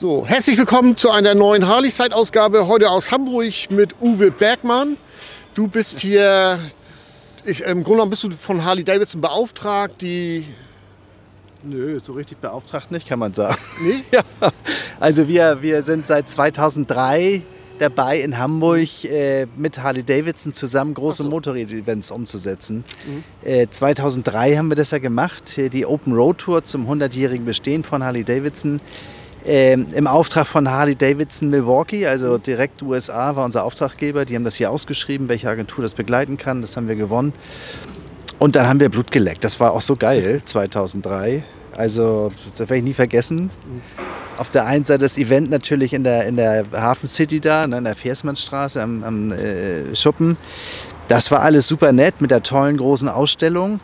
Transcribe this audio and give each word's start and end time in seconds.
So, 0.00 0.24
herzlich 0.24 0.56
willkommen 0.56 0.96
zu 0.96 1.10
einer 1.10 1.34
neuen 1.34 1.66
Harley-Zeit-Ausgabe. 1.66 2.68
Heute 2.68 2.88
aus 2.88 3.10
Hamburg 3.10 3.52
mit 3.70 4.00
Uwe 4.00 4.30
Bergmann. 4.30 4.96
Du 5.54 5.66
bist 5.66 5.98
hier, 5.98 6.60
ich, 7.44 7.62
im 7.62 7.82
Grunde 7.82 7.90
genommen 7.90 8.10
bist 8.10 8.22
du 8.22 8.30
von 8.30 8.64
Harley 8.64 8.84
Davidson 8.84 9.20
beauftragt, 9.20 10.00
die. 10.00 10.44
Nö, 11.64 11.98
so 12.00 12.12
richtig 12.12 12.38
beauftragt 12.38 12.92
nicht, 12.92 13.08
kann 13.08 13.18
man 13.18 13.34
sagen. 13.34 13.58
Nee? 13.82 14.04
Ja. 14.12 14.22
Also 15.00 15.26
wir, 15.26 15.62
wir 15.62 15.82
sind 15.82 16.06
seit 16.06 16.28
2003 16.28 17.42
dabei 17.78 18.20
in 18.20 18.38
Hamburg 18.38 19.02
äh, 19.02 19.46
mit 19.56 19.82
Harley 19.82 20.04
Davidson 20.04 20.52
zusammen 20.52 20.94
große 20.94 21.24
so. 21.24 21.28
Motorrad-Events 21.28 22.12
umzusetzen. 22.12 22.84
Äh, 23.42 23.66
2003 23.68 24.58
haben 24.58 24.68
wir 24.68 24.76
das 24.76 24.92
ja 24.92 24.98
gemacht, 24.98 25.58
äh, 25.58 25.68
die 25.68 25.84
Open 25.86 26.12
Road 26.12 26.38
Tour 26.38 26.62
zum 26.62 26.88
100-jährigen 26.88 27.44
Bestehen 27.44 27.82
von 27.82 28.04
Harley 28.04 28.22
Davidson. 28.22 28.80
Ähm, 29.50 29.86
Im 29.94 30.06
Auftrag 30.06 30.46
von 30.46 30.70
Harley 30.70 30.94
Davidson 30.94 31.48
Milwaukee, 31.48 32.06
also 32.06 32.36
direkt 32.36 32.82
USA, 32.82 33.34
war 33.34 33.46
unser 33.46 33.64
Auftraggeber. 33.64 34.26
Die 34.26 34.34
haben 34.34 34.44
das 34.44 34.56
hier 34.56 34.70
ausgeschrieben, 34.70 35.30
welche 35.30 35.48
Agentur 35.48 35.80
das 35.80 35.94
begleiten 35.94 36.36
kann. 36.36 36.60
Das 36.60 36.76
haben 36.76 36.86
wir 36.86 36.96
gewonnen. 36.96 37.32
Und 38.38 38.56
dann 38.56 38.68
haben 38.68 38.78
wir 38.78 38.90
Blut 38.90 39.10
geleckt. 39.10 39.44
Das 39.44 39.58
war 39.58 39.72
auch 39.72 39.80
so 39.80 39.96
geil, 39.96 40.42
2003. 40.44 41.44
Also, 41.74 42.30
das 42.56 42.68
werde 42.68 42.76
ich 42.76 42.82
nie 42.82 42.92
vergessen. 42.92 43.50
Auf 44.36 44.50
der 44.50 44.66
einen 44.66 44.84
Seite 44.84 45.04
das 45.04 45.16
Event 45.16 45.48
natürlich 45.48 45.94
in 45.94 46.04
der, 46.04 46.26
in 46.26 46.34
der 46.34 46.66
Hafen 46.72 47.08
City 47.08 47.40
da, 47.40 47.66
ne, 47.66 47.78
in 47.78 47.84
der 47.84 47.94
Versmannstraße 47.94 48.82
am, 48.82 49.02
am 49.02 49.32
äh, 49.32 49.96
Schuppen. 49.96 50.36
Das 51.08 51.30
war 51.30 51.40
alles 51.40 51.66
super 51.66 51.92
nett 51.92 52.20
mit 52.20 52.30
der 52.30 52.42
tollen 52.42 52.76
großen 52.76 53.08
Ausstellung. 53.08 53.80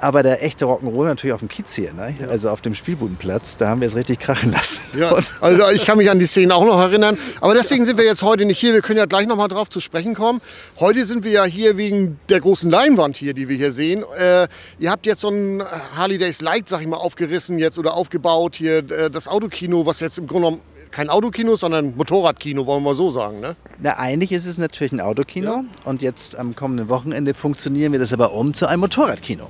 Aber 0.00 0.22
der 0.22 0.44
echte 0.44 0.64
Rock'n'Roll 0.66 1.06
natürlich 1.06 1.34
auf 1.34 1.40
dem 1.40 1.48
Kiez 1.48 1.74
hier, 1.74 1.92
ne? 1.92 2.14
also 2.30 2.50
auf 2.50 2.60
dem 2.60 2.74
Spielbudenplatz. 2.74 3.56
Da 3.56 3.68
haben 3.68 3.80
wir 3.80 3.88
es 3.88 3.96
richtig 3.96 4.20
krachen 4.20 4.52
lassen. 4.52 4.82
Ja, 4.98 5.18
also 5.40 5.70
ich 5.70 5.84
kann 5.84 5.98
mich 5.98 6.10
an 6.10 6.18
die 6.18 6.26
Szene 6.26 6.54
auch 6.54 6.64
noch 6.64 6.80
erinnern. 6.80 7.18
Aber 7.40 7.54
deswegen 7.54 7.84
sind 7.84 7.98
wir 7.98 8.04
jetzt 8.04 8.22
heute 8.22 8.44
nicht 8.44 8.60
hier. 8.60 8.74
Wir 8.74 8.82
können 8.82 8.98
ja 8.98 9.06
gleich 9.06 9.26
noch 9.26 9.36
mal 9.36 9.48
drauf 9.48 9.68
zu 9.68 9.80
sprechen 9.80 10.14
kommen. 10.14 10.40
Heute 10.78 11.04
sind 11.04 11.24
wir 11.24 11.32
ja 11.32 11.44
hier 11.44 11.76
wegen 11.76 12.20
der 12.28 12.40
großen 12.40 12.70
Leinwand 12.70 13.16
hier, 13.16 13.34
die 13.34 13.48
wir 13.48 13.56
hier 13.56 13.72
sehen. 13.72 14.04
Äh, 14.18 14.46
ihr 14.78 14.90
habt 14.90 15.04
jetzt 15.06 15.20
so 15.20 15.30
ein 15.30 15.62
Harley 15.96 16.18
Days 16.18 16.40
Light, 16.40 16.68
sag 16.68 16.80
ich 16.80 16.86
mal, 16.86 16.96
aufgerissen 16.96 17.58
jetzt 17.58 17.78
oder 17.78 17.94
aufgebaut 17.94 18.54
hier. 18.54 18.78
Äh, 18.90 19.10
das 19.10 19.26
Autokino, 19.26 19.84
was 19.84 20.00
jetzt 20.00 20.18
im 20.18 20.26
Grunde 20.26 20.48
genommen 20.48 20.77
kein 20.90 21.10
Autokino 21.10 21.56
sondern 21.56 21.96
Motorradkino, 21.96 22.66
wollen 22.66 22.82
wir 22.82 22.90
mal 22.90 22.94
so 22.94 23.10
sagen. 23.10 23.40
Ne? 23.40 23.56
Na, 23.80 23.98
eigentlich 23.98 24.32
ist 24.32 24.46
es 24.46 24.58
natürlich 24.58 24.92
ein 24.92 25.00
Autokino 25.00 25.64
und 25.84 26.02
jetzt 26.02 26.38
am 26.38 26.54
kommenden 26.54 26.88
Wochenende 26.88 27.34
funktionieren 27.34 27.92
wir 27.92 27.98
das 27.98 28.12
aber 28.12 28.32
um 28.32 28.54
zu 28.54 28.66
einem 28.66 28.80
Motorradkino. 28.80 29.48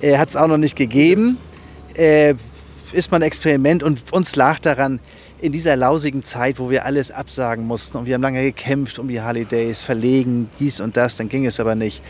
Äh, 0.00 0.18
Hat 0.18 0.30
es 0.30 0.36
auch 0.36 0.46
noch 0.46 0.56
nicht 0.56 0.76
gegeben. 0.76 1.38
Äh, 1.94 2.34
ist 2.92 3.10
mal 3.10 3.18
ein 3.18 3.22
Experiment 3.22 3.82
und 3.82 4.12
uns 4.12 4.36
lag 4.36 4.58
daran, 4.58 5.00
in 5.40 5.52
dieser 5.52 5.76
lausigen 5.76 6.22
Zeit, 6.22 6.58
wo 6.58 6.70
wir 6.70 6.84
alles 6.84 7.10
absagen 7.10 7.66
mussten 7.66 7.98
und 7.98 8.06
wir 8.06 8.14
haben 8.14 8.22
lange 8.22 8.42
gekämpft 8.42 8.98
um 8.98 9.08
die 9.08 9.20
Harley 9.20 9.44
Days, 9.44 9.82
verlegen, 9.82 10.50
dies 10.58 10.80
und 10.80 10.96
das, 10.96 11.16
dann 11.16 11.28
ging 11.28 11.46
es 11.46 11.60
aber 11.60 11.74
nicht. 11.74 12.02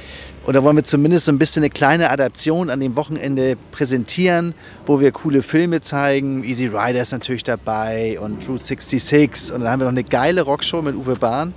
Und 0.44 0.54
da 0.54 0.62
wollen 0.64 0.76
wir 0.76 0.84
zumindest 0.84 1.26
so 1.26 1.32
ein 1.32 1.38
bisschen 1.38 1.62
eine 1.62 1.70
kleine 1.70 2.10
Adaption 2.10 2.70
an 2.70 2.80
dem 2.80 2.96
Wochenende 2.96 3.56
präsentieren, 3.72 4.54
wo 4.86 5.00
wir 5.00 5.12
coole 5.12 5.42
Filme 5.42 5.80
zeigen. 5.80 6.42
Easy 6.44 6.66
Rider 6.66 7.02
ist 7.02 7.12
natürlich 7.12 7.44
dabei 7.44 8.18
und 8.20 8.48
Route 8.48 8.64
66. 8.64 9.54
Und 9.54 9.60
dann 9.60 9.70
haben 9.70 9.80
wir 9.80 9.84
noch 9.84 9.92
eine 9.92 10.04
geile 10.04 10.42
Rockshow 10.42 10.82
mit 10.82 10.96
Uwe 10.96 11.16
Bahn 11.16 11.54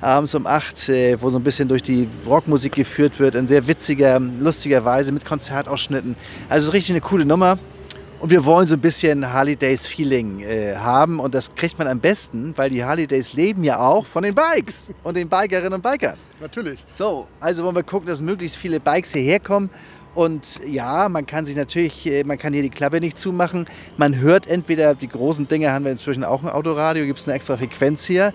abends 0.00 0.34
um 0.34 0.46
8, 0.46 0.88
äh, 0.90 1.20
wo 1.20 1.30
so 1.30 1.38
ein 1.38 1.42
bisschen 1.42 1.68
durch 1.68 1.82
die 1.82 2.08
Rockmusik 2.26 2.74
geführt 2.74 3.18
wird, 3.18 3.34
in 3.34 3.48
sehr 3.48 3.66
witziger, 3.66 4.20
lustiger 4.20 4.84
Weise 4.84 5.12
mit 5.12 5.24
Konzertausschnitten. 5.24 6.16
Also 6.48 6.70
richtig 6.70 6.92
eine 6.92 7.00
coole 7.00 7.24
Nummer. 7.24 7.58
Und 8.18 8.30
wir 8.30 8.44
wollen 8.46 8.66
so 8.66 8.76
ein 8.76 8.80
bisschen 8.80 9.30
Harley 9.30 9.56
Days 9.56 9.86
Feeling 9.86 10.40
äh, 10.40 10.74
haben 10.74 11.20
und 11.20 11.34
das 11.34 11.54
kriegt 11.54 11.78
man 11.78 11.86
am 11.86 12.00
besten, 12.00 12.54
weil 12.56 12.70
die 12.70 12.82
Harley 12.82 13.06
Days 13.06 13.34
leben 13.34 13.62
ja 13.62 13.78
auch 13.78 14.06
von 14.06 14.22
den 14.22 14.34
Bikes 14.34 14.90
und 15.02 15.16
den 15.16 15.28
Bikerinnen 15.28 15.74
und 15.74 15.82
Bikern. 15.82 16.16
Natürlich. 16.40 16.80
So, 16.94 17.26
also 17.40 17.64
wollen 17.64 17.76
wir 17.76 17.82
gucken, 17.82 18.08
dass 18.08 18.22
möglichst 18.22 18.56
viele 18.56 18.80
Bikes 18.80 19.12
hierher 19.12 19.38
kommen. 19.38 19.68
Und 20.14 20.60
ja, 20.66 21.10
man 21.10 21.26
kann 21.26 21.44
sich 21.44 21.54
natürlich, 21.56 22.06
äh, 22.06 22.24
man 22.24 22.38
kann 22.38 22.54
hier 22.54 22.62
die 22.62 22.70
Klappe 22.70 23.00
nicht 23.00 23.18
zumachen. 23.18 23.66
Man 23.98 24.18
hört 24.18 24.46
entweder, 24.46 24.94
die 24.94 25.08
großen 25.08 25.46
Dinge 25.46 25.70
haben 25.70 25.84
wir 25.84 25.92
inzwischen 25.92 26.24
auch 26.24 26.42
ein 26.42 26.48
Autoradio, 26.48 27.04
gibt 27.04 27.18
es 27.18 27.28
eine 27.28 27.34
extra 27.34 27.58
Frequenz 27.58 28.06
hier. 28.06 28.32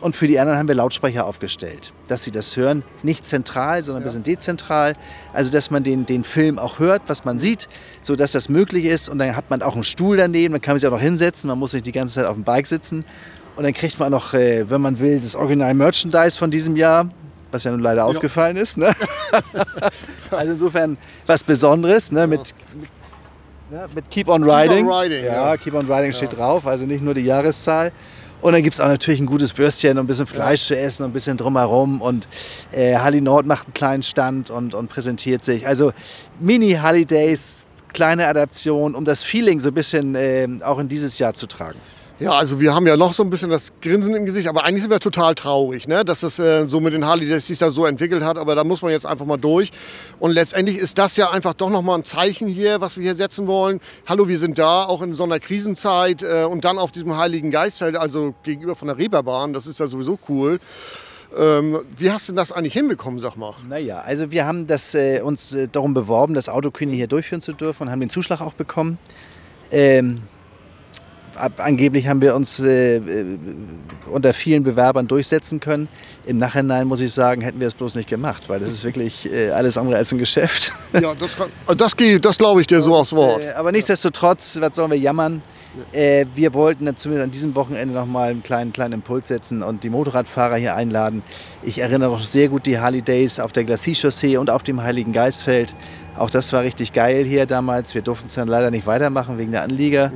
Und 0.00 0.14
für 0.14 0.26
die 0.26 0.38
anderen 0.38 0.58
haben 0.58 0.68
wir 0.68 0.74
Lautsprecher 0.74 1.26
aufgestellt, 1.26 1.92
dass 2.08 2.22
sie 2.22 2.30
das 2.30 2.56
hören. 2.56 2.84
Nicht 3.02 3.26
zentral, 3.26 3.82
sondern 3.82 4.02
ein 4.02 4.04
bisschen 4.04 4.22
dezentral. 4.22 4.92
Also, 5.32 5.50
dass 5.50 5.70
man 5.70 5.84
den, 5.84 6.04
den 6.04 6.22
Film 6.22 6.58
auch 6.58 6.78
hört, 6.78 7.02
was 7.06 7.24
man 7.24 7.38
sieht, 7.38 7.68
sodass 8.02 8.32
das 8.32 8.48
möglich 8.48 8.84
ist. 8.84 9.08
Und 9.08 9.18
dann 9.18 9.34
hat 9.34 9.48
man 9.48 9.62
auch 9.62 9.74
einen 9.74 9.84
Stuhl 9.84 10.16
daneben, 10.18 10.52
man 10.52 10.60
kann 10.60 10.78
sich 10.78 10.86
auch 10.86 10.92
noch 10.92 11.00
hinsetzen, 11.00 11.48
man 11.48 11.58
muss 11.58 11.72
nicht 11.72 11.86
die 11.86 11.92
ganze 11.92 12.16
Zeit 12.16 12.26
auf 12.26 12.34
dem 12.34 12.44
Bike 12.44 12.66
sitzen. 12.66 13.04
Und 13.56 13.64
dann 13.64 13.72
kriegt 13.72 13.98
man 13.98 14.12
auch 14.12 14.32
noch, 14.32 14.34
äh, 14.34 14.68
wenn 14.68 14.82
man 14.82 14.98
will, 14.98 15.18
das 15.18 15.34
Original 15.34 15.72
Merchandise 15.72 16.38
von 16.38 16.50
diesem 16.50 16.76
Jahr, 16.76 17.08
was 17.50 17.64
ja 17.64 17.70
nun 17.70 17.80
leider 17.80 18.04
ausgefallen 18.04 18.58
ist. 18.58 18.76
Ne? 18.76 18.92
also 20.30 20.52
insofern 20.52 20.98
was 21.24 21.42
Besonderes 21.42 22.12
ne? 22.12 22.26
mit, 22.26 22.40
mit, 22.78 22.90
ja, 23.70 23.86
mit 23.94 24.10
Keep 24.10 24.28
on 24.28 24.44
Riding. 24.44 24.86
Riding, 24.86 25.24
ja, 25.24 25.50
ja. 25.50 25.56
Keep 25.56 25.74
on 25.74 25.90
Riding 25.90 26.12
steht 26.12 26.36
drauf, 26.36 26.66
also 26.66 26.84
nicht 26.84 27.02
nur 27.02 27.14
die 27.14 27.22
Jahreszahl. 27.22 27.92
Und 28.46 28.52
dann 28.52 28.62
gibt 28.62 28.74
es 28.74 28.80
auch 28.80 28.86
natürlich 28.86 29.18
ein 29.18 29.26
gutes 29.26 29.58
Würstchen 29.58 29.98
und 29.98 30.04
ein 30.04 30.06
bisschen 30.06 30.28
Fleisch 30.28 30.66
zu 30.66 30.76
essen 30.78 31.02
und 31.02 31.10
ein 31.10 31.12
bisschen 31.12 31.36
drumherum. 31.36 32.00
Und 32.00 32.28
äh, 32.70 32.94
Halli 32.94 33.20
Nord 33.20 33.44
macht 33.44 33.66
einen 33.66 33.74
kleinen 33.74 34.02
Stand 34.04 34.50
und, 34.50 34.72
und 34.72 34.86
präsentiert 34.86 35.44
sich. 35.44 35.66
Also 35.66 35.92
Mini-Holidays, 36.38 37.66
kleine 37.92 38.28
Adaption, 38.28 38.94
um 38.94 39.04
das 39.04 39.24
Feeling 39.24 39.58
so 39.58 39.70
ein 39.70 39.74
bisschen 39.74 40.14
äh, 40.14 40.46
auch 40.62 40.78
in 40.78 40.88
dieses 40.88 41.18
Jahr 41.18 41.34
zu 41.34 41.48
tragen. 41.48 41.80
Ja, 42.18 42.30
also 42.30 42.60
wir 42.62 42.74
haben 42.74 42.86
ja 42.86 42.96
noch 42.96 43.12
so 43.12 43.22
ein 43.22 43.28
bisschen 43.28 43.50
das 43.50 43.74
Grinsen 43.82 44.14
im 44.14 44.24
Gesicht, 44.24 44.48
aber 44.48 44.64
eigentlich 44.64 44.80
sind 44.80 44.90
wir 44.90 45.00
total 45.00 45.34
traurig, 45.34 45.86
ne? 45.86 46.02
dass 46.02 46.20
das 46.20 46.38
äh, 46.38 46.66
so 46.66 46.80
mit 46.80 46.94
den 46.94 47.04
Harley 47.04 47.28
Days 47.28 47.46
sich 47.46 47.58
da 47.58 47.70
so 47.70 47.84
entwickelt 47.84 48.24
hat. 48.24 48.38
Aber 48.38 48.54
da 48.54 48.64
muss 48.64 48.80
man 48.80 48.90
jetzt 48.90 49.04
einfach 49.04 49.26
mal 49.26 49.36
durch. 49.36 49.70
Und 50.18 50.30
letztendlich 50.30 50.78
ist 50.78 50.96
das 50.96 51.18
ja 51.18 51.30
einfach 51.30 51.52
doch 51.52 51.68
nochmal 51.68 51.98
ein 51.98 52.04
Zeichen 52.04 52.48
hier, 52.48 52.80
was 52.80 52.96
wir 52.96 53.04
hier 53.04 53.14
setzen 53.14 53.46
wollen. 53.46 53.80
Hallo, 54.06 54.28
wir 54.28 54.38
sind 54.38 54.56
da, 54.56 54.84
auch 54.84 55.02
in 55.02 55.12
so 55.12 55.24
einer 55.24 55.40
Krisenzeit 55.40 56.22
äh, 56.22 56.44
und 56.44 56.64
dann 56.64 56.78
auf 56.78 56.90
diesem 56.90 57.14
Heiligen 57.18 57.50
Geistfeld, 57.50 57.98
also 57.98 58.34
gegenüber 58.44 58.76
von 58.76 58.88
der 58.88 58.96
Reeperbahn. 58.96 59.52
Das 59.52 59.66
ist 59.66 59.78
ja 59.78 59.86
sowieso 59.86 60.18
cool. 60.30 60.58
Ähm, 61.38 61.80
wie 61.98 62.10
hast 62.10 62.30
du 62.30 62.32
das 62.32 62.50
eigentlich 62.50 62.72
hinbekommen, 62.72 63.20
sag 63.20 63.36
mal? 63.36 63.52
Naja, 63.68 63.98
also 63.98 64.30
wir 64.30 64.46
haben 64.46 64.66
das, 64.66 64.94
äh, 64.94 65.20
uns 65.20 65.52
äh, 65.52 65.68
darum 65.70 65.92
beworben, 65.92 66.32
das 66.32 66.48
Autokino 66.48 66.92
hier 66.92 67.08
durchführen 67.08 67.42
zu 67.42 67.52
dürfen 67.52 67.82
und 67.82 67.90
haben 67.90 68.00
den 68.00 68.08
Zuschlag 68.08 68.40
auch 68.40 68.54
bekommen. 68.54 68.96
Ähm, 69.70 70.22
ab, 71.36 71.52
angeblich 71.58 72.08
haben 72.08 72.20
wir 72.20 72.34
uns 72.34 72.60
äh, 72.60 72.96
äh, 72.96 73.24
unter 74.10 74.32
vielen 74.34 74.62
Bewerbern 74.62 75.06
durchsetzen 75.08 75.60
können. 75.60 75.88
Im 76.26 76.38
Nachhinein 76.38 76.86
muss 76.86 77.00
ich 77.00 77.12
sagen, 77.12 77.40
hätten 77.42 77.60
wir 77.60 77.66
es 77.66 77.74
bloß 77.74 77.94
nicht 77.94 78.08
gemacht, 78.08 78.48
weil 78.48 78.60
das 78.60 78.70
ist 78.70 78.84
wirklich 78.84 79.30
äh, 79.32 79.50
alles 79.50 79.78
andere 79.78 79.96
als 79.96 80.12
ein 80.12 80.18
Geschäft. 80.18 80.72
Ja, 81.00 81.12
das, 81.18 81.36
kann- 81.36 81.50
das, 81.76 81.96
geht- 81.96 82.24
das 82.24 82.38
glaube 82.38 82.60
ich 82.62 82.66
dir 82.66 82.80
so 82.80 82.94
aufs 82.94 83.12
Wort. 83.14 83.44
Äh, 83.44 83.50
aber 83.52 83.70
nichtsdestotrotz, 83.72 84.58
was 84.60 84.76
sollen 84.76 84.90
wir 84.90 84.98
jammern? 84.98 85.42
Äh, 85.92 86.24
wir 86.34 86.54
wollten 86.54 86.84
zumindest 86.96 87.24
an 87.24 87.30
diesem 87.32 87.54
Wochenende 87.54 87.92
noch 87.94 88.06
mal 88.06 88.30
einen 88.30 88.42
kleinen, 88.42 88.72
kleinen 88.72 88.94
Impuls 88.94 89.28
setzen 89.28 89.62
und 89.62 89.84
die 89.84 89.90
Motorradfahrer 89.90 90.56
hier 90.56 90.74
einladen. 90.74 91.22
Ich 91.62 91.78
erinnere 91.80 92.10
noch 92.12 92.24
sehr 92.24 92.48
gut 92.48 92.64
die 92.64 92.78
Harley 92.78 93.02
Days 93.02 93.38
auf 93.40 93.52
der 93.52 93.64
Glacis-Chaussee 93.64 94.38
und 94.38 94.48
auf 94.48 94.62
dem 94.62 94.82
Heiligen 94.82 95.12
Geistfeld. 95.12 95.74
Auch 96.18 96.30
das 96.30 96.52
war 96.52 96.62
richtig 96.62 96.92
geil 96.92 97.24
hier 97.24 97.46
damals. 97.46 97.94
Wir 97.94 98.02
durften 98.02 98.28
es 98.28 98.34
dann 98.34 98.48
leider 98.48 98.70
nicht 98.70 98.86
weitermachen 98.86 99.38
wegen 99.38 99.52
der 99.52 99.62
Anlieger. 99.62 100.12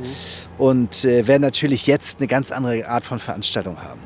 Und 0.59 1.05
äh, 1.05 1.27
werden 1.27 1.43
natürlich 1.43 1.87
jetzt 1.87 2.19
eine 2.19 2.27
ganz 2.27 2.53
andere 2.53 2.87
Art 2.89 3.05
von 3.05 3.19
Veranstaltung 3.19 3.83
haben. 3.83 4.01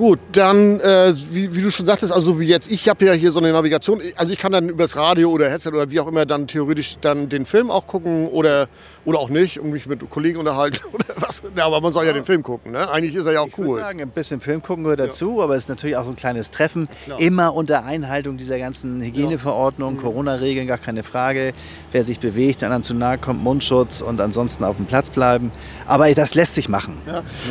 Gut, 0.00 0.18
dann, 0.32 0.80
äh, 0.80 1.12
wie, 1.28 1.54
wie 1.54 1.60
du 1.60 1.70
schon 1.70 1.84
sagtest, 1.84 2.10
also 2.10 2.40
wie 2.40 2.46
jetzt, 2.46 2.70
ich 2.72 2.88
habe 2.88 3.04
ja 3.04 3.12
hier 3.12 3.30
so 3.32 3.38
eine 3.38 3.52
Navigation, 3.52 4.00
also 4.16 4.32
ich 4.32 4.38
kann 4.38 4.50
dann 4.50 4.70
übers 4.70 4.96
Radio 4.96 5.28
oder 5.30 5.50
Headset 5.50 5.68
oder 5.68 5.90
wie 5.90 6.00
auch 6.00 6.06
immer 6.08 6.24
dann 6.24 6.46
theoretisch 6.46 6.96
dann 7.02 7.28
den 7.28 7.44
Film 7.44 7.70
auch 7.70 7.86
gucken 7.86 8.26
oder, 8.28 8.66
oder 9.04 9.18
auch 9.18 9.28
nicht 9.28 9.60
und 9.60 9.72
mich 9.72 9.84
mit 9.84 10.08
Kollegen 10.08 10.38
unterhalten 10.38 10.78
oder 10.94 11.04
was. 11.16 11.42
Ja, 11.54 11.66
aber 11.66 11.82
man 11.82 11.92
soll 11.92 12.06
ja 12.06 12.14
den 12.14 12.24
Film 12.24 12.42
gucken, 12.42 12.72
ne? 12.72 12.90
Eigentlich 12.90 13.14
ist 13.14 13.26
er 13.26 13.32
ja 13.32 13.40
auch 13.40 13.48
Ich 13.48 13.58
würde 13.58 13.72
cool. 13.72 13.78
sagen, 13.78 14.00
ein 14.00 14.08
bisschen 14.08 14.40
Film 14.40 14.62
gucken 14.62 14.84
gehört 14.84 15.00
dazu, 15.00 15.42
aber 15.42 15.54
es 15.54 15.64
ist 15.64 15.68
natürlich 15.68 15.98
auch 15.98 16.04
so 16.04 16.10
ein 16.12 16.16
kleines 16.16 16.50
Treffen. 16.50 16.88
Immer 17.18 17.52
unter 17.54 17.84
Einhaltung 17.84 18.38
dieser 18.38 18.58
ganzen 18.58 19.02
Hygieneverordnung, 19.02 19.96
Mhm. 19.96 19.98
Corona-Regeln, 19.98 20.66
gar 20.66 20.78
keine 20.78 21.02
Frage. 21.02 21.52
Wer 21.92 22.04
sich 22.04 22.20
bewegt, 22.20 22.64
anderen 22.64 22.82
zu 22.82 22.94
nahe 22.94 23.18
kommt, 23.18 23.42
Mundschutz 23.44 24.00
und 24.00 24.18
ansonsten 24.22 24.64
auf 24.64 24.76
dem 24.76 24.86
Platz 24.86 25.10
bleiben. 25.10 25.52
Aber 25.86 26.10
das 26.14 26.34
lässt 26.34 26.54
sich 26.54 26.70
machen. 26.70 26.96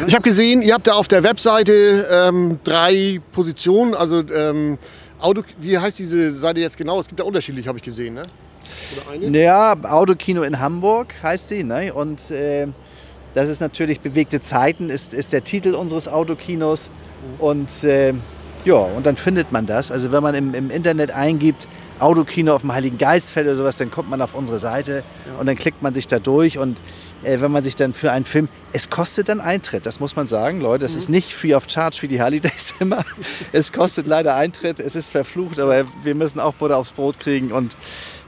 Ich 0.07 0.15
habe 0.15 0.23
gesehen, 0.23 0.63
ihr 0.63 0.73
habt 0.73 0.87
da 0.87 0.93
auf 0.93 1.07
der 1.07 1.21
Webseite 1.23 2.07
ähm, 2.11 2.38
drei 2.63 3.21
Positionen, 3.31 3.95
also 3.95 4.23
ähm, 4.33 4.77
Auto, 5.19 5.43
wie 5.59 5.77
heißt 5.77 5.99
diese 5.99 6.31
Seite 6.31 6.61
jetzt 6.61 6.77
genau? 6.77 6.99
Es 6.99 7.07
gibt 7.07 7.19
ja 7.19 7.25
unterschiedlich, 7.25 7.67
habe 7.67 7.77
ich 7.77 7.83
gesehen, 7.83 8.13
ne? 8.13 8.23
Oder 8.95 9.11
eine? 9.11 9.37
Ja, 9.37 9.75
Autokino 9.83 10.43
in 10.43 10.59
Hamburg 10.59 11.13
heißt 11.21 11.49
sie. 11.49 11.63
Ne? 11.63 11.93
Und 11.93 12.31
äh, 12.31 12.67
das 13.33 13.49
ist 13.49 13.59
natürlich 13.59 13.99
Bewegte 13.99 14.39
Zeiten, 14.39 14.89
ist, 14.89 15.13
ist 15.13 15.33
der 15.33 15.43
Titel 15.43 15.73
unseres 15.73 16.07
Autokinos. 16.07 16.89
Und 17.37 17.83
äh, 17.83 18.13
ja, 18.65 18.75
und 18.75 19.05
dann 19.05 19.15
findet 19.15 19.51
man 19.51 19.65
das. 19.65 19.91
Also 19.91 20.11
wenn 20.11 20.23
man 20.23 20.35
im, 20.35 20.53
im 20.53 20.69
Internet 20.69 21.11
eingibt 21.11 21.67
Autokino 21.99 22.53
auf 22.55 22.61
dem 22.61 22.73
Heiligen 22.73 22.97
Geistfeld 22.97 23.47
oder 23.47 23.55
sowas, 23.55 23.77
dann 23.77 23.91
kommt 23.91 24.09
man 24.09 24.21
auf 24.21 24.33
unsere 24.33 24.59
Seite 24.59 25.03
und 25.39 25.45
dann 25.45 25.55
klickt 25.55 25.81
man 25.81 25.93
sich 25.93 26.07
da 26.07 26.19
durch 26.19 26.57
und 26.57 26.79
äh, 27.23 27.39
wenn 27.41 27.51
man 27.51 27.63
sich 27.63 27.75
dann 27.75 27.93
für 27.93 28.11
einen 28.11 28.25
Film, 28.25 28.47
es 28.71 28.89
kostet 28.89 29.29
dann 29.29 29.41
Eintritt, 29.41 29.85
das 29.85 29.99
muss 29.99 30.15
man 30.15 30.27
sagen, 30.27 30.61
Leute, 30.61 30.85
es 30.85 30.95
ist 30.95 31.09
nicht 31.09 31.33
free 31.33 31.53
of 31.53 31.65
charge 31.67 31.97
wie 32.01 32.07
die 32.07 32.21
Holidays 32.21 32.75
immer. 32.79 33.03
es 33.51 33.71
kostet 33.71 34.07
leider 34.07 34.35
Eintritt, 34.35 34.79
es 34.79 34.95
ist 34.95 35.09
verflucht, 35.09 35.59
aber 35.59 35.83
wir 36.03 36.15
müssen 36.15 36.39
auch 36.39 36.53
Butter 36.53 36.77
aufs 36.77 36.91
Brot 36.91 37.19
kriegen 37.19 37.51
und 37.51 37.75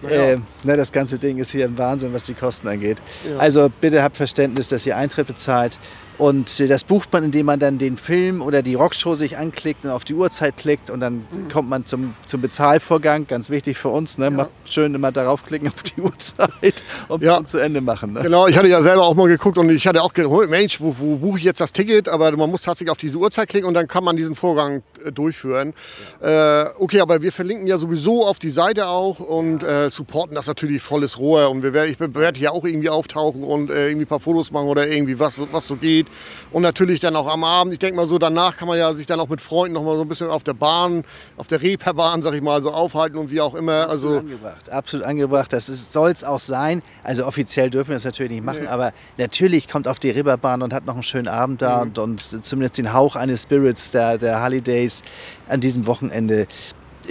äh, 0.10 0.38
ne, 0.64 0.78
das 0.78 0.92
ganze 0.92 1.20
Ding 1.20 1.38
ist 1.38 1.52
hier 1.52 1.66
ein 1.66 1.78
Wahnsinn, 1.78 2.14
was 2.14 2.26
die 2.26 2.34
Kosten 2.34 2.68
angeht. 2.68 2.98
Also 3.38 3.70
bitte 3.82 4.02
habt 4.04 4.18
Verständnis, 4.18 4.70
dass 4.70 4.86
ihr 4.86 4.98
Eintritt 4.98 5.28
bezahlt. 5.28 5.78
Und 6.22 6.70
das 6.70 6.84
bucht 6.84 7.12
man, 7.14 7.24
indem 7.24 7.48
man 7.48 7.60
dann 7.60 7.80
den 7.80 7.98
Film 7.98 8.44
oder 8.44 8.62
die 8.62 8.76
Rockshow 8.76 9.16
sich 9.16 9.40
anklickt 9.40 9.86
und 9.86 9.90
auf 9.90 10.04
die 10.04 10.14
Uhrzeit 10.14 10.56
klickt 10.56 10.92
und 10.92 11.00
dann 11.00 11.26
kommt 11.52 11.68
man 11.68 11.88
zum, 11.88 12.14
zum 12.28 12.42
Bezahlvorgang. 12.42 13.26
Ganz 13.26 13.50
wichtig 13.50 13.80
für 13.80 13.88
uns. 13.90 14.20
Ne? 14.20 14.30
Macht 14.30 14.52
schön 14.66 14.94
immer 14.94 15.12
darauf 15.12 15.44
klicken 15.44 15.70
auf 15.70 15.82
die 15.82 16.00
Uhrzeit 16.00 16.84
und 17.08 17.24
Ja. 17.24 17.44
zu 17.44 17.58
Ende 17.58 17.82
machen. 17.82 18.14
Ne? 18.14 18.22
Genau, 18.22 18.46
ich 18.46 18.56
hatte 18.56 18.68
ja 18.68 18.84
selber 18.84 19.02
auch 19.02 19.16
mal 19.16 19.28
geguckt 19.30 19.58
und 19.58 19.72
ich 19.72 19.88
hatte 19.88 20.04
auch 20.04 20.14
gedacht, 20.14 20.48
Mensch, 20.48 20.80
wo, 20.80 20.96
wo 21.00 21.16
buche 21.16 21.40
ich 21.40 21.44
jetzt 21.44 21.60
das 21.60 21.74
Ticket? 21.74 22.08
Aber 22.08 22.32
man 22.38 22.52
muss 22.52 22.62
tatsächlich 22.62 22.92
auf 22.92 23.00
diese 23.00 23.18
Uhrzeit 23.18 23.50
klicken 23.50 23.68
und 23.68 23.74
dann 23.74 23.88
kann 23.88 24.04
man 24.04 24.16
diesen 24.16 24.36
Vorgang 24.36 24.84
äh, 25.04 25.12
durchführen. 25.12 25.74
Äh, 26.22 26.66
okay, 26.78 27.00
aber 27.00 27.24
wir 27.24 27.32
verlinken 27.32 27.66
ja 27.66 27.80
sowieso 27.80 28.28
auf 28.28 28.38
die 28.38 28.52
Seite 28.52 28.90
auch 28.90 29.20
und 29.22 29.64
äh, 29.64 29.90
supporten 29.90 30.36
das 30.36 30.46
natürlich 30.46 30.84
volles 30.84 31.18
Rohr. 31.18 31.50
Und 31.50 31.64
wir, 31.64 31.74
ich 31.86 32.00
werde 32.00 32.38
hier 32.38 32.52
auch 32.52 32.64
irgendwie 32.64 32.90
auftauchen 32.92 33.44
und 33.44 33.72
äh, 33.72 33.88
irgendwie 33.88 34.06
ein 34.06 34.08
paar 34.08 34.20
Fotos 34.20 34.52
machen 34.52 34.68
oder 34.68 34.88
irgendwie 34.88 35.18
was, 35.18 35.40
was 35.52 35.68
so 35.68 35.78
geht. 35.78 36.11
Und 36.52 36.64
natürlich 36.64 37.00
dann 37.00 37.16
auch 37.16 37.28
am 37.28 37.44
Abend, 37.44 37.74
ich 37.74 37.80
denke 37.80 37.96
mal 37.96 38.08
so, 38.08 38.18
danach 38.18 38.58
kann 38.58 38.68
man 38.68 38.78
ja 38.78 38.94
sich 38.94 39.06
dann 39.06 39.20
auch 39.20 39.30
mit 39.30 39.42
Freunden 39.42 39.74
noch 39.74 39.84
mal 39.84 39.96
so 39.96 40.02
ein 40.02 40.08
bisschen 40.08 40.30
auf 40.30 40.44
der 40.44 40.54
Bahn, 40.54 41.04
auf 41.38 41.48
der 41.48 41.62
Reeperbahn, 41.62 42.22
sag 42.22 42.34
ich 42.34 42.42
mal, 42.42 42.62
so 42.62 42.72
aufhalten 42.72 43.18
und 43.18 43.32
wie 43.32 43.42
auch 43.42 43.56
immer. 43.56 43.90
Also 43.90 44.18
angebracht, 44.18 44.70
absolut 44.70 45.06
angebracht. 45.06 45.54
Das 45.54 45.68
soll 45.92 46.12
es 46.12 46.24
auch 46.24 46.40
sein. 46.40 46.82
Also 47.04 47.26
offiziell 47.26 47.70
dürfen 47.70 47.90
wir 47.90 47.96
das 47.96 48.06
natürlich 48.06 48.32
nicht 48.32 48.44
machen, 48.44 48.68
aber 48.68 48.94
natürlich 49.18 49.68
kommt 49.68 49.88
auf 49.88 50.00
die 50.00 50.10
Ribberbahn 50.10 50.62
und 50.62 50.74
hat 50.74 50.86
noch 50.86 50.96
einen 50.96 51.04
schönen 51.04 51.28
Abend 51.28 51.62
da 51.62 51.82
und, 51.82 51.98
und 51.98 52.22
zumindest 52.44 52.78
den 52.78 52.94
Hauch 52.94 53.16
eines 53.16 53.44
Spirits 53.44 53.92
der, 53.92 54.18
der 54.18 54.44
Holidays 54.44 55.02
an 55.48 55.62
diesem 55.62 55.86
Wochenende. 55.86 56.48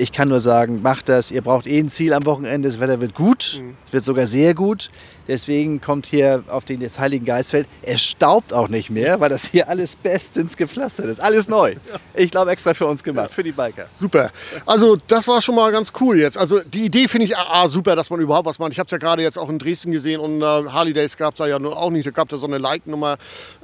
Ich 0.00 0.12
kann 0.12 0.28
nur 0.28 0.40
sagen, 0.40 0.80
macht 0.80 1.10
das. 1.10 1.30
Ihr 1.30 1.42
braucht 1.42 1.66
eh 1.66 1.78
ein 1.78 1.90
Ziel 1.90 2.14
am 2.14 2.24
Wochenende. 2.24 2.66
Das 2.66 2.80
Wetter 2.80 3.02
wird 3.02 3.14
gut. 3.14 3.62
Es 3.84 3.92
wird 3.92 4.02
sogar 4.02 4.26
sehr 4.26 4.54
gut. 4.54 4.88
Deswegen 5.28 5.82
kommt 5.82 6.06
hier 6.06 6.42
auf 6.48 6.64
den 6.64 6.80
das 6.80 6.98
Heiligen 6.98 7.26
Geistfeld. 7.26 7.68
Es 7.82 8.00
staubt 8.00 8.54
auch 8.54 8.68
nicht 8.68 8.88
mehr, 8.88 9.20
weil 9.20 9.28
das 9.28 9.44
hier 9.44 9.68
alles 9.68 9.96
bestens 9.96 10.56
gepflastert 10.56 11.04
ist. 11.06 11.20
Alles 11.20 11.48
neu. 11.48 11.74
Ich 12.14 12.30
glaube, 12.30 12.50
extra 12.50 12.74
für 12.74 12.86
uns 12.86 13.02
gemacht, 13.02 13.30
für 13.32 13.42
die 13.42 13.52
Biker. 13.52 13.86
Super. 13.92 14.30
Also 14.66 14.98
das 15.06 15.26
war 15.28 15.40
schon 15.40 15.54
mal 15.54 15.70
ganz 15.72 15.92
cool 16.00 16.18
jetzt. 16.18 16.36
Also 16.36 16.60
die 16.60 16.84
Idee 16.86 17.08
finde 17.08 17.26
ich 17.26 17.36
ah, 17.36 17.66
super, 17.66 17.96
dass 17.96 18.10
man 18.10 18.20
überhaupt 18.20 18.46
was 18.46 18.58
macht. 18.58 18.72
Ich 18.72 18.78
habe 18.78 18.86
es 18.86 18.90
ja 18.90 18.98
gerade 18.98 19.22
jetzt 19.22 19.38
auch 19.38 19.48
in 19.48 19.58
Dresden 19.58 19.90
gesehen 19.90 20.20
und 20.20 20.42
äh, 20.42 20.44
Harley 20.44 20.92
Days 20.92 21.16
gab 21.16 21.34
es 21.34 21.38
da 21.38 21.46
ja 21.46 21.58
nur 21.58 21.76
auch 21.76 21.90
nicht. 21.90 22.06
Da 22.06 22.10
gab 22.10 22.28
es 22.28 22.32
da 22.32 22.36
so 22.38 22.46
eine 22.46 22.58
Like-Nummer. 22.58 23.16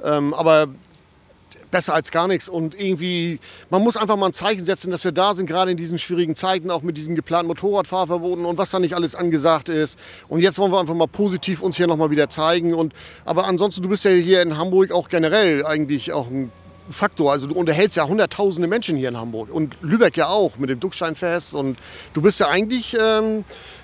Ähm, 0.03 0.33
aber 0.33 0.67
besser 1.71 1.93
als 1.93 2.11
gar 2.11 2.27
nichts. 2.27 2.49
Und 2.49 2.79
irgendwie, 2.79 3.39
man 3.69 3.83
muss 3.83 3.97
einfach 3.97 4.15
mal 4.15 4.27
ein 4.27 4.33
Zeichen 4.33 4.65
setzen, 4.65 4.91
dass 4.91 5.03
wir 5.03 5.11
da 5.11 5.33
sind, 5.35 5.47
gerade 5.47 5.71
in 5.71 5.77
diesen 5.77 5.97
schwierigen 5.97 6.35
Zeiten, 6.35 6.71
auch 6.71 6.81
mit 6.81 6.97
diesen 6.97 7.15
geplanten 7.15 7.47
Motorradfahrverboten 7.47 8.45
und 8.45 8.57
was 8.57 8.69
da 8.69 8.79
nicht 8.79 8.95
alles 8.95 9.15
angesagt 9.15 9.69
ist. 9.69 9.97
Und 10.27 10.39
jetzt 10.39 10.59
wollen 10.59 10.71
wir 10.71 10.79
einfach 10.79 10.95
mal 10.95 11.07
positiv 11.07 11.61
uns 11.61 11.77
hier 11.77 11.87
nochmal 11.87 12.11
wieder 12.11 12.29
zeigen. 12.29 12.73
Und, 12.73 12.93
aber 13.25 13.45
ansonsten, 13.45 13.81
du 13.81 13.89
bist 13.89 14.05
ja 14.05 14.11
hier 14.11 14.41
in 14.41 14.57
Hamburg 14.57 14.91
auch 14.91 15.09
generell 15.09 15.65
eigentlich 15.65 16.13
auch 16.13 16.27
ein 16.27 16.51
Faktor. 16.89 17.31
Also 17.31 17.47
du 17.47 17.55
unterhältst 17.55 17.97
ja 17.97 18.07
hunderttausende 18.07 18.67
Menschen 18.67 18.97
hier 18.97 19.09
in 19.09 19.17
Hamburg 19.17 19.49
und 19.53 19.77
Lübeck 19.81 20.17
ja 20.17 20.27
auch 20.27 20.57
mit 20.57 20.69
dem 20.69 20.79
Ducksteinfest. 20.79 21.53
Und 21.53 21.77
du 22.13 22.21
bist 22.21 22.39
ja 22.39 22.47
eigentlich, 22.47 22.95
ähm, 22.99 23.43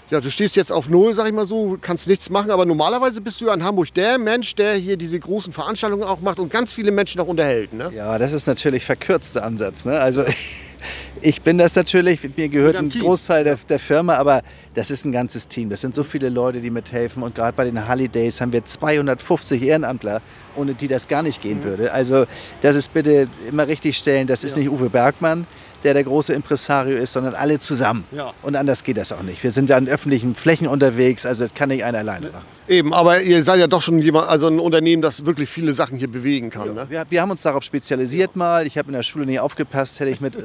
ja, 0.09 0.19
du 0.19 0.29
stehst 0.29 0.55
jetzt 0.55 0.71
auf 0.71 0.89
Null, 0.89 1.13
sag 1.13 1.27
ich 1.27 1.33
mal 1.33 1.45
so, 1.45 1.77
kannst 1.81 2.07
nichts 2.07 2.29
machen. 2.29 2.51
Aber 2.51 2.65
normalerweise 2.65 3.21
bist 3.21 3.41
du 3.41 3.47
ja 3.47 3.53
in 3.53 3.63
Hamburg 3.63 3.93
der 3.93 4.17
Mensch, 4.17 4.53
der 4.55 4.75
hier 4.75 4.97
diese 4.97 5.19
großen 5.19 5.51
Veranstaltungen 5.53 6.03
auch 6.03 6.19
macht 6.21 6.39
und 6.39 6.51
ganz 6.51 6.73
viele 6.73 6.91
Menschen 6.91 7.21
auch 7.21 7.27
unterhält. 7.27 7.73
Ne? 7.73 7.91
Ja, 7.95 8.17
das 8.19 8.33
ist 8.33 8.47
natürlich 8.47 8.85
verkürzter 8.85 9.43
Ansatz. 9.43 9.85
Ne? 9.85 9.99
Also 9.99 10.23
ich 11.23 11.41
bin 11.41 11.57
das 11.57 11.75
natürlich, 11.75 12.19
mir 12.37 12.49
gehört 12.49 12.75
ein. 12.75 12.89
Großteil 12.89 13.43
der, 13.43 13.57
der 13.69 13.79
Firma, 13.79 14.15
aber 14.15 14.41
das 14.73 14.91
ist 14.91 15.05
ein 15.05 15.11
ganzes 15.11 15.47
Team. 15.47 15.69
Das 15.69 15.81
sind 15.81 15.95
so 15.95 16.03
viele 16.03 16.29
Leute, 16.29 16.59
die 16.61 16.69
mithelfen 16.69 17.23
und 17.23 17.35
gerade 17.35 17.53
bei 17.55 17.63
den 17.65 17.87
Holidays 17.87 18.41
haben 18.41 18.51
wir 18.51 18.63
250 18.65 19.61
Ehrenamtler, 19.63 20.21
ohne 20.55 20.73
die 20.73 20.87
das 20.87 21.07
gar 21.07 21.23
nicht 21.23 21.41
gehen 21.41 21.59
Mhm. 21.59 21.63
würde. 21.63 21.93
Also 21.93 22.25
das 22.61 22.75
ist 22.75 22.93
bitte 22.93 23.27
immer 23.47 23.67
richtig 23.67 23.97
stellen, 23.97 24.27
das 24.27 24.43
ist 24.43 24.57
nicht 24.57 24.69
Uwe 24.69 24.89
Bergmann, 24.89 25.47
der 25.83 25.93
der 25.93 26.03
große 26.03 26.33
Impresario 26.33 26.97
ist, 26.97 27.13
sondern 27.13 27.35
alle 27.35 27.59
zusammen. 27.59 28.05
Ja. 28.11 28.33
Und 28.41 28.55
anders 28.55 28.83
geht 28.83 28.97
das 28.97 29.11
auch 29.11 29.23
nicht. 29.23 29.43
Wir 29.43 29.51
sind 29.51 29.69
da 29.69 29.77
in 29.77 29.87
öffentlichen 29.89 30.35
Flächen 30.35 30.67
unterwegs, 30.67 31.25
also 31.25 31.43
das 31.43 31.53
kann 31.53 31.69
nicht 31.69 31.83
einer 31.83 31.99
alleine 31.99 32.27
machen. 32.31 32.45
Eben, 32.67 32.93
aber 32.93 33.21
ihr 33.21 33.43
seid 33.43 33.59
ja 33.59 33.67
doch 33.67 33.81
schon 33.81 33.99
jemand, 33.99 34.29
also 34.29 34.47
ein 34.47 34.59
Unternehmen, 34.59 35.01
das 35.01 35.25
wirklich 35.25 35.49
viele 35.49 35.73
Sachen 35.73 35.97
hier 35.97 36.09
bewegen 36.09 36.49
kann. 36.49 36.73
Ne? 36.73 36.85
Wir, 36.89 37.03
wir 37.09 37.21
haben 37.21 37.31
uns 37.31 37.41
darauf 37.41 37.63
spezialisiert 37.63 38.35
mal. 38.35 38.65
Ich 38.65 38.77
habe 38.77 38.87
in 38.87 38.93
der 38.93 39.03
Schule 39.03 39.25
nie 39.25 39.37
aufgepasst. 39.37 39.99
Hätte 39.99 40.11
ich, 40.11 40.21
mit, 40.21 40.35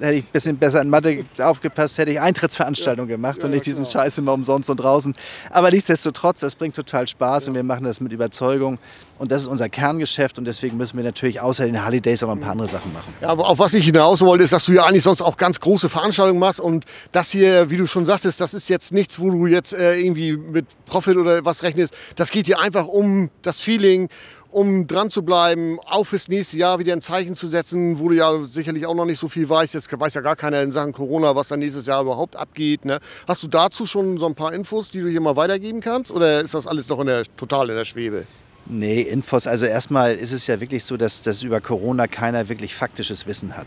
hätte 0.00 0.12
ich 0.14 0.24
ein 0.24 0.32
bisschen 0.32 0.58
besser 0.58 0.82
in 0.82 0.90
Mathe 0.90 1.24
aufgepasst, 1.38 1.96
hätte 1.96 2.10
ich 2.10 2.20
Eintrittsveranstaltungen 2.20 3.08
gemacht 3.08 3.42
und 3.42 3.52
nicht 3.52 3.64
diesen 3.64 3.86
Scheiß 3.86 4.18
immer 4.18 4.34
umsonst 4.34 4.68
und 4.68 4.76
draußen. 4.76 5.14
Aber 5.50 5.70
nichtsdestotrotz, 5.70 6.40
das 6.40 6.54
bringt 6.56 6.76
total 6.76 7.08
Spaß 7.08 7.48
und 7.48 7.54
wir 7.54 7.62
machen 7.62 7.84
das 7.84 8.00
mit 8.00 8.12
Überzeugung. 8.12 8.78
Und 9.18 9.30
das 9.30 9.42
ist 9.42 9.48
unser 9.48 9.68
Kerngeschäft 9.68 10.38
und 10.38 10.46
deswegen 10.46 10.76
müssen 10.76 10.96
wir 10.96 11.04
natürlich 11.04 11.40
außer 11.40 11.64
den 11.64 11.86
Holidays 11.86 12.24
auch 12.24 12.26
noch 12.26 12.34
ein 12.34 12.40
paar 12.40 12.52
andere 12.52 12.66
Sachen 12.66 12.92
machen. 12.92 13.14
Ja, 13.20 13.28
aber 13.28 13.48
auf 13.48 13.58
was 13.60 13.72
ich 13.72 13.84
hinaus 13.84 14.20
wollte, 14.20 14.42
ist, 14.42 14.52
dass 14.52 14.66
du 14.66 14.72
ja 14.72 14.84
eigentlich 14.84 15.04
sonst 15.04 15.22
auch 15.22 15.36
ganz 15.36 15.60
große 15.60 15.88
Veranstaltungen 15.88 16.40
machst 16.40 16.58
und 16.58 16.86
das 17.12 17.30
hier, 17.30 17.70
wie 17.70 17.76
du 17.76 17.86
schon 17.86 18.04
sagtest, 18.04 18.40
das 18.40 18.52
ist 18.52 18.68
jetzt 18.68 18.92
nichts, 18.92 19.20
wo 19.20 19.30
du 19.30 19.46
jetzt 19.46 19.74
äh, 19.74 19.96
irgendwie 20.00 20.36
mit 20.36 20.66
Profit 20.86 21.16
oder 21.16 21.44
was 21.44 21.61
rechnest. 21.62 21.94
Das 22.16 22.30
geht 22.30 22.46
dir 22.46 22.60
einfach 22.60 22.86
um 22.86 23.30
das 23.42 23.60
Feeling, 23.60 24.08
um 24.50 24.86
dran 24.86 25.10
zu 25.10 25.22
bleiben, 25.22 25.78
auch 25.86 26.04
fürs 26.04 26.28
nächste 26.28 26.58
Jahr 26.58 26.78
wieder 26.78 26.92
ein 26.92 27.00
Zeichen 27.00 27.34
zu 27.34 27.48
setzen, 27.48 27.98
wo 27.98 28.10
du 28.10 28.16
ja 28.16 28.44
sicherlich 28.44 28.86
auch 28.86 28.94
noch 28.94 29.06
nicht 29.06 29.18
so 29.18 29.28
viel 29.28 29.48
weißt. 29.48 29.74
Jetzt 29.74 29.88
weiß 29.90 30.14
ja 30.14 30.20
gar 30.20 30.36
keiner 30.36 30.62
in 30.62 30.72
Sachen 30.72 30.92
Corona, 30.92 31.34
was 31.34 31.48
dann 31.48 31.60
nächstes 31.60 31.86
Jahr 31.86 32.02
überhaupt 32.02 32.36
abgeht. 32.36 32.84
Ne? 32.84 33.00
Hast 33.26 33.42
du 33.42 33.48
dazu 33.48 33.86
schon 33.86 34.18
so 34.18 34.26
ein 34.26 34.34
paar 34.34 34.52
Infos, 34.52 34.90
die 34.90 35.00
du 35.00 35.08
hier 35.08 35.20
mal 35.20 35.36
weitergeben 35.36 35.80
kannst 35.80 36.12
oder 36.12 36.40
ist 36.40 36.54
das 36.54 36.66
alles 36.66 36.88
noch 36.88 37.00
in 37.00 37.06
der, 37.06 37.22
total 37.36 37.70
in 37.70 37.76
der 37.76 37.84
Schwebe? 37.84 38.26
Nee, 38.66 39.02
Infos. 39.02 39.46
Also 39.46 39.66
erstmal 39.66 40.14
ist 40.14 40.32
es 40.32 40.46
ja 40.46 40.60
wirklich 40.60 40.84
so, 40.84 40.96
dass, 40.96 41.22
dass 41.22 41.42
über 41.42 41.60
Corona 41.60 42.06
keiner 42.06 42.48
wirklich 42.48 42.76
faktisches 42.76 43.26
Wissen 43.26 43.56
hat. 43.56 43.66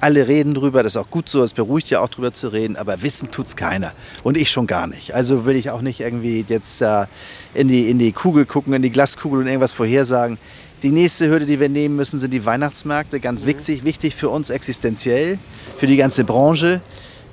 Alle 0.00 0.28
reden 0.28 0.54
drüber, 0.54 0.82
das 0.82 0.92
ist 0.92 0.96
auch 0.96 1.10
gut 1.10 1.28
so, 1.28 1.42
es 1.42 1.54
beruhigt 1.54 1.90
ja 1.90 2.00
auch 2.00 2.08
drüber 2.08 2.32
zu 2.32 2.48
reden, 2.48 2.76
aber 2.76 3.02
wissen 3.02 3.30
tut's 3.30 3.56
keiner. 3.56 3.92
Und 4.22 4.36
ich 4.36 4.50
schon 4.50 4.66
gar 4.66 4.86
nicht. 4.86 5.14
Also 5.14 5.44
will 5.44 5.56
ich 5.56 5.70
auch 5.70 5.80
nicht 5.80 6.00
irgendwie 6.00 6.44
jetzt 6.48 6.80
da 6.80 7.08
in 7.54 7.66
die, 7.66 7.90
in 7.90 7.98
die 7.98 8.12
Kugel 8.12 8.46
gucken, 8.46 8.72
in 8.74 8.82
die 8.82 8.90
Glaskugel 8.90 9.40
und 9.40 9.46
irgendwas 9.48 9.72
vorhersagen. 9.72 10.38
Die 10.84 10.90
nächste 10.90 11.28
Hürde, 11.28 11.46
die 11.46 11.58
wir 11.58 11.68
nehmen 11.68 11.96
müssen, 11.96 12.20
sind 12.20 12.32
die 12.32 12.46
Weihnachtsmärkte. 12.46 13.18
Ganz 13.18 13.44
wichtig, 13.44 13.82
wichtig 13.82 14.14
für 14.14 14.28
uns 14.28 14.50
existenziell, 14.50 15.40
für 15.76 15.88
die 15.88 15.96
ganze 15.96 16.22
Branche. 16.22 16.80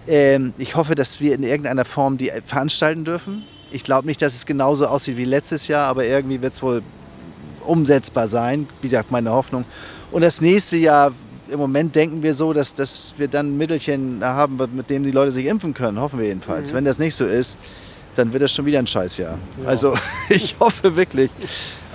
Ähm, 0.08 0.54
ich 0.58 0.76
hoffe, 0.76 0.96
dass 0.96 1.20
wir 1.20 1.36
in 1.36 1.44
irgendeiner 1.44 1.86
Form 1.86 2.18
die 2.18 2.32
veranstalten 2.46 3.06
dürfen. 3.06 3.44
Ich 3.72 3.84
glaube 3.84 4.08
nicht, 4.08 4.22
dass 4.22 4.36
es 4.36 4.48
genauso 4.48 4.88
aussieht 4.88 5.18
wie 5.18 5.26
letztes 5.26 5.68
Jahr, 5.68 5.88
aber 5.88 6.06
irgendwie 6.06 6.42
wird 6.42 6.54
es 6.54 6.64
wohl 6.64 6.82
umsetzbar 7.66 8.28
sein, 8.28 8.68
wie 8.82 8.90
gesagt, 8.90 9.12
meine 9.12 9.32
Hoffnung. 9.32 9.66
Und 10.12 10.22
das 10.22 10.42
nächste 10.42 10.78
Jahr, 10.78 11.12
im 11.50 11.60
Moment 11.60 11.96
denken 11.96 12.24
wir 12.24 12.34
so, 12.34 12.54
dass, 12.54 12.74
dass 12.74 13.14
wir 13.18 13.28
dann 13.28 13.54
ein 13.54 13.58
Mittelchen 13.58 14.24
haben, 14.24 14.58
mit 14.74 14.90
dem 14.90 15.04
die 15.04 15.12
Leute 15.12 15.32
sich 15.32 15.46
impfen 15.46 15.74
können, 15.74 16.00
hoffen 16.00 16.20
wir 16.20 16.28
jedenfalls. 16.28 16.74
Wenn 16.74 16.86
das 16.86 17.00
nicht 17.00 17.16
so 17.16 17.26
ist, 17.26 17.58
dann 18.16 18.34
wird 18.34 18.44
das 18.44 18.52
schon 18.52 18.66
wieder 18.66 18.80
ein 18.80 18.88
Scheißjahr. 18.88 19.38
Also 19.66 19.96
ich 20.30 20.56
hoffe 20.60 20.96
wirklich 20.96 21.32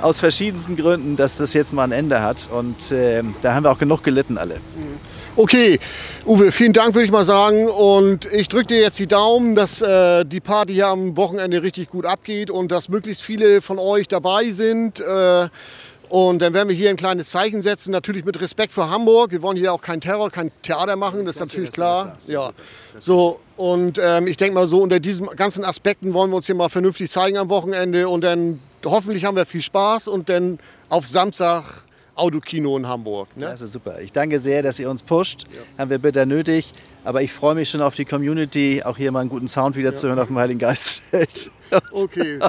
aus 0.00 0.20
verschiedensten 0.20 0.76
Gründen, 0.76 1.16
dass 1.16 1.36
das 1.36 1.54
jetzt 1.54 1.72
mal 1.72 1.84
ein 1.84 1.92
Ende 1.92 2.22
hat. 2.22 2.48
Und 2.50 2.76
ähm, 2.92 3.34
da 3.42 3.54
haben 3.54 3.64
wir 3.64 3.70
auch 3.70 3.78
genug 3.78 4.02
gelitten 4.02 4.38
alle. 4.38 4.56
Okay, 5.36 5.78
Uwe, 6.26 6.52
vielen 6.52 6.72
Dank, 6.72 6.94
würde 6.94 7.06
ich 7.06 7.12
mal 7.12 7.24
sagen. 7.24 7.68
Und 7.68 8.26
ich 8.26 8.48
drücke 8.48 8.66
dir 8.66 8.80
jetzt 8.80 8.98
die 8.98 9.06
Daumen, 9.06 9.54
dass 9.54 9.80
äh, 9.80 10.24
die 10.24 10.40
Party 10.40 10.74
hier 10.74 10.88
am 10.88 11.16
Wochenende 11.16 11.62
richtig 11.62 11.88
gut 11.88 12.04
abgeht 12.04 12.50
und 12.50 12.72
dass 12.72 12.88
möglichst 12.88 13.22
viele 13.22 13.62
von 13.62 13.78
euch 13.78 14.08
dabei 14.08 14.50
sind. 14.50 15.00
Äh, 15.00 15.48
und 16.10 16.42
dann 16.42 16.52
werden 16.52 16.68
wir 16.68 16.76
hier 16.76 16.90
ein 16.90 16.96
kleines 16.96 17.30
Zeichen 17.30 17.62
setzen, 17.62 17.92
natürlich 17.92 18.24
mit 18.24 18.40
Respekt 18.40 18.72
für 18.72 18.90
Hamburg. 18.90 19.30
Wir 19.30 19.40
wollen 19.42 19.56
hier 19.56 19.72
auch 19.72 19.80
keinen 19.80 20.00
Terror, 20.00 20.30
kein 20.30 20.50
Theater 20.62 20.96
machen, 20.96 21.24
das 21.24 21.36
ist 21.36 21.40
natürlich 21.40 21.72
klar. 21.72 22.18
Ja, 22.26 22.50
so 22.98 23.40
und 23.56 23.98
ähm, 24.02 24.26
ich 24.26 24.36
denke 24.36 24.54
mal 24.54 24.66
so 24.66 24.82
unter 24.82 25.00
diesen 25.00 25.26
ganzen 25.28 25.64
Aspekten 25.64 26.12
wollen 26.12 26.30
wir 26.30 26.36
uns 26.36 26.46
hier 26.46 26.54
mal 26.54 26.68
vernünftig 26.68 27.10
zeigen 27.10 27.38
am 27.38 27.48
Wochenende 27.48 28.08
und 28.08 28.22
dann 28.22 28.58
hoffentlich 28.84 29.24
haben 29.24 29.36
wir 29.36 29.46
viel 29.46 29.62
Spaß 29.62 30.08
und 30.08 30.28
dann 30.28 30.58
auf 30.88 31.06
Samstag 31.06 31.62
Autokino 32.16 32.76
in 32.76 32.86
Hamburg. 32.86 33.36
Ne? 33.36 33.46
Das 33.46 33.62
ist 33.62 33.72
super. 33.72 34.00
Ich 34.00 34.12
danke 34.12 34.40
sehr, 34.40 34.62
dass 34.62 34.78
ihr 34.78 34.90
uns 34.90 35.02
pusht. 35.02 35.46
Haben 35.78 35.90
wir 35.90 35.98
bitter 35.98 36.26
nötig. 36.26 36.72
Aber 37.02 37.22
ich 37.22 37.32
freue 37.32 37.54
mich 37.54 37.70
schon 37.70 37.80
auf 37.80 37.94
die 37.94 38.04
Community, 38.04 38.82
auch 38.84 38.98
hier 38.98 39.10
mal 39.10 39.20
einen 39.20 39.30
guten 39.30 39.48
Sound 39.48 39.74
wieder 39.76 39.94
zu 39.94 40.08
hören 40.08 40.18
auf 40.18 40.26
dem 40.26 40.38
Heiligen 40.38 40.58
Geistfeld. 40.60 41.50
Okay. 41.92 42.40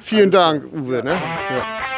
Vielen 0.00 0.30
Dank, 0.30 0.64
Uwe. 0.72 1.04
Ne? 1.04 1.10
Ja. 1.12 1.91